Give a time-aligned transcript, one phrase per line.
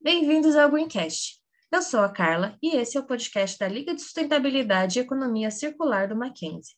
[0.00, 1.40] Bem-vindos ao Greencast.
[1.72, 5.50] Eu sou a Carla e esse é o podcast da Liga de Sustentabilidade e Economia
[5.50, 6.76] Circular do Mackenzie.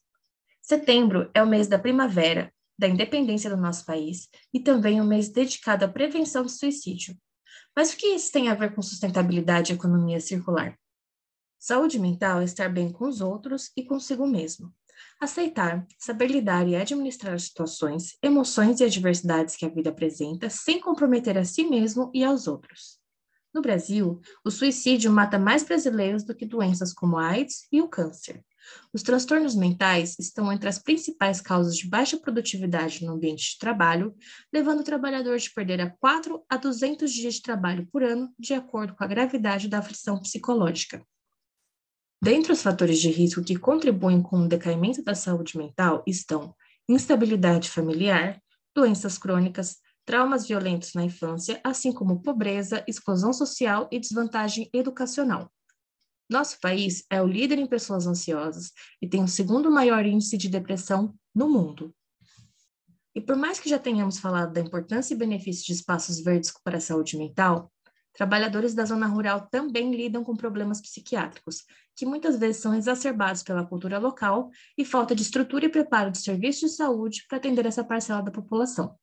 [0.63, 5.29] Setembro é o mês da primavera, da independência do nosso país e também um mês
[5.29, 7.15] dedicado à prevenção do suicídio.
[7.77, 10.75] Mas o que isso tem a ver com sustentabilidade e economia circular?
[11.59, 14.75] Saúde mental é estar bem com os outros e consigo mesmo.
[15.21, 20.81] Aceitar, saber lidar e administrar as situações, emoções e adversidades que a vida apresenta sem
[20.81, 23.00] comprometer a si mesmo e aos outros.
[23.53, 27.89] No Brasil, o suicídio mata mais brasileiros do que doenças como a AIDS e o
[27.89, 28.45] câncer.
[28.93, 34.15] Os transtornos mentais estão entre as principais causas de baixa produtividade no ambiente de trabalho,
[34.53, 38.55] levando o trabalhador a perder a 4 a 200 dias de trabalho por ano, de
[38.55, 41.05] acordo com a gravidade da aflição psicológica.
[42.23, 46.55] Dentre os fatores de risco que contribuem com o decaimento da saúde mental estão
[46.89, 48.41] instabilidade familiar,
[48.75, 49.79] doenças crônicas,
[50.11, 55.49] traumas violentos na infância, assim como pobreza, exclusão social e desvantagem educacional.
[56.29, 60.49] Nosso país é o líder em pessoas ansiosas e tem o segundo maior índice de
[60.49, 61.95] depressão no mundo.
[63.15, 66.79] E por mais que já tenhamos falado da importância e benefícios de espaços verdes para
[66.79, 67.73] a saúde mental,
[68.13, 71.63] trabalhadores da zona rural também lidam com problemas psiquiátricos,
[71.95, 76.19] que muitas vezes são exacerbados pela cultura local e falta de estrutura e preparo de
[76.19, 78.99] serviços de saúde para atender essa parcela da população.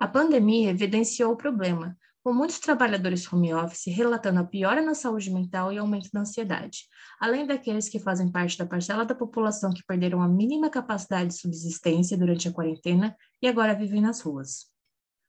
[0.00, 5.30] A pandemia evidenciou o problema, com muitos trabalhadores home office relatando a piora na saúde
[5.30, 6.84] mental e aumento da ansiedade,
[7.20, 11.40] além daqueles que fazem parte da parcela da população que perderam a mínima capacidade de
[11.40, 14.66] subsistência durante a quarentena e agora vivem nas ruas.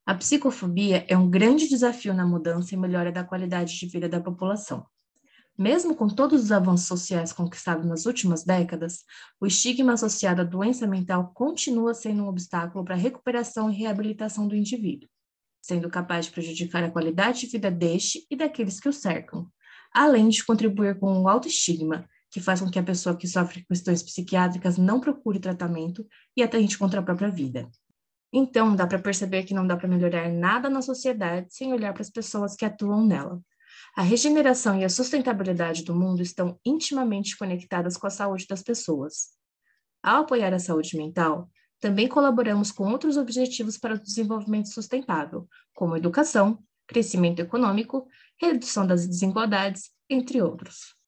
[0.06, 4.20] A psicofobia é um grande desafio na mudança e melhora da qualidade de vida da
[4.20, 4.86] população.
[5.60, 9.04] Mesmo com todos os avanços sociais conquistados nas últimas décadas,
[9.42, 14.48] o estigma associado à doença mental continua sendo um obstáculo para a recuperação e reabilitação
[14.48, 15.10] do indivíduo,
[15.62, 19.52] sendo capaz de prejudicar a qualidade de vida deste e daqueles que o cercam,
[19.94, 24.02] além de contribuir com um autoestigma, que faz com que a pessoa que sofre questões
[24.02, 27.69] psiquiátricas não procure tratamento e atente contra a própria vida.
[28.31, 32.03] Então, dá para perceber que não dá para melhorar nada na sociedade sem olhar para
[32.03, 33.42] as pessoas que atuam nela.
[33.95, 39.29] A regeneração e a sustentabilidade do mundo estão intimamente conectadas com a saúde das pessoas.
[40.01, 45.95] Ao apoiar a saúde mental, também colaboramos com outros objetivos para o desenvolvimento sustentável, como
[45.95, 48.07] educação, crescimento econômico,
[48.39, 50.99] redução das desigualdades, entre outros.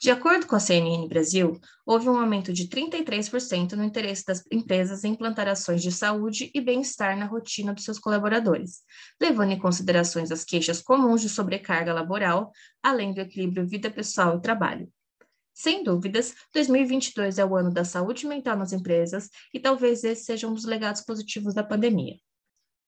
[0.00, 5.02] De acordo com a CNN Brasil, houve um aumento de 33% no interesse das empresas
[5.02, 8.82] em implantar ações de saúde e bem-estar na rotina dos seus colaboradores,
[9.20, 14.40] levando em considerações as queixas comuns de sobrecarga laboral, além do equilíbrio vida pessoal e
[14.40, 14.88] trabalho.
[15.52, 20.46] Sem dúvidas, 2022 é o ano da saúde mental nas empresas e talvez esse seja
[20.46, 22.14] um dos legados positivos da pandemia.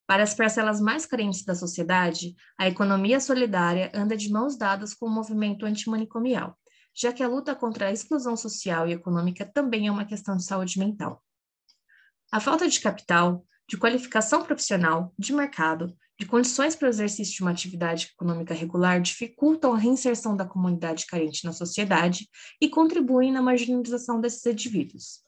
[0.07, 5.07] Para as parcelas mais carentes da sociedade, a economia solidária anda de mãos dadas com
[5.07, 6.57] o movimento antimanicomial
[6.95, 10.45] já que a luta contra a exclusão social e econômica também é uma questão de
[10.45, 11.23] saúde mental.
[12.33, 17.43] A falta de capital, de qualificação profissional, de mercado, de condições para o exercício de
[17.43, 22.29] uma atividade econômica regular dificultam a reinserção da comunidade carente na sociedade
[22.61, 25.23] e contribuem na marginalização desses indivíduos.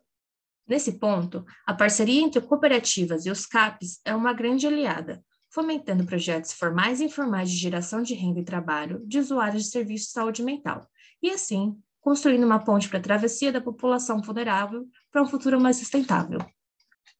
[0.68, 6.52] Nesse ponto, a parceria entre cooperativas e os CAPs é uma grande aliada, fomentando projetos
[6.52, 10.42] formais e informais de geração de renda e trabalho de usuários de serviços de saúde
[10.42, 10.88] mental,
[11.22, 15.76] e assim construindo uma ponte para a travessia da população vulnerável para um futuro mais
[15.76, 16.40] sustentável.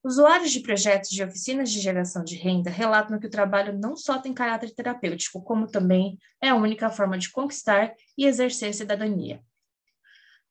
[0.03, 4.19] Usuários de projetos de oficinas de geração de renda relatam que o trabalho não só
[4.19, 9.41] tem caráter terapêutico, como também é a única forma de conquistar e exercer cidadania.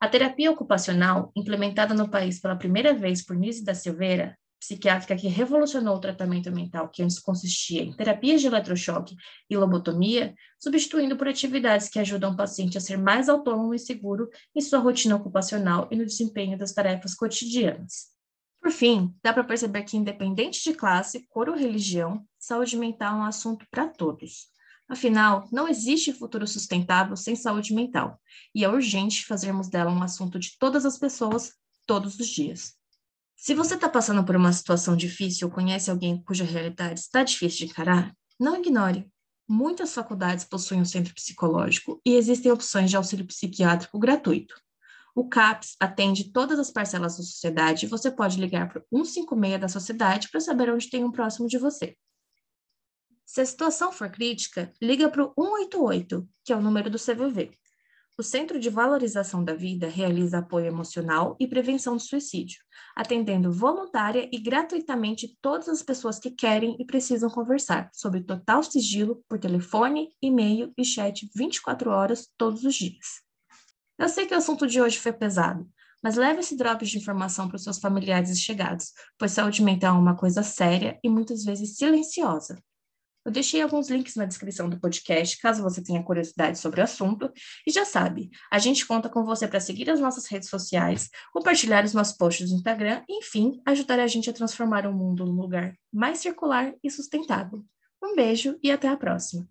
[0.01, 5.27] A terapia ocupacional, implementada no país pela primeira vez por Nise da Silveira, psiquiátrica que
[5.27, 9.17] revolucionou o tratamento mental, que antes consistia em terapias de eletrochoque
[9.51, 14.31] e lobotomia, substituindo por atividades que ajudam o paciente a ser mais autônomo e seguro
[14.55, 18.13] em sua rotina ocupacional e no desempenho das tarefas cotidianas.
[18.61, 23.19] Por fim, dá para perceber que, independente de classe, cor ou religião, saúde mental é
[23.19, 24.47] um assunto para todos.
[24.89, 28.21] Afinal, não existe futuro sustentável sem saúde mental,
[28.55, 31.55] e é urgente fazermos dela um assunto de todas as pessoas,
[31.85, 32.81] todos os dias.
[33.43, 37.67] Se você está passando por uma situação difícil ou conhece alguém cuja realidade está difícil
[37.67, 39.11] de encarar, não ignore.
[39.49, 44.55] Muitas faculdades possuem um centro psicológico e existem opções de auxílio psiquiátrico gratuito.
[45.13, 49.61] O CAPS atende todas as parcelas da sociedade e você pode ligar para o 156
[49.61, 51.97] da sociedade para saber onde tem um próximo de você.
[53.27, 57.59] Se a situação for crítica, liga para o 188, que é o número do CVV.
[58.23, 62.63] O Centro de Valorização da Vida realiza apoio emocional e prevenção do suicídio,
[62.95, 69.25] atendendo voluntária e gratuitamente todas as pessoas que querem e precisam conversar, sob total sigilo,
[69.29, 73.23] por telefone, e-mail e chat 24 horas todos os dias.
[73.99, 75.69] Eu sei que o assunto de hoje foi pesado,
[76.01, 79.97] mas leve esse drop de informação para os seus familiares e chegados, pois saúde mental
[79.97, 82.63] é uma coisa séria e muitas vezes silenciosa.
[83.25, 87.31] Eu deixei alguns links na descrição do podcast, caso você tenha curiosidade sobre o assunto.
[87.67, 91.85] E já sabe, a gente conta com você para seguir as nossas redes sociais, compartilhar
[91.85, 95.75] os nossos posts no Instagram, enfim, ajudar a gente a transformar o mundo num lugar
[95.93, 97.65] mais circular e sustentável.
[98.03, 99.49] Um beijo e até a próxima!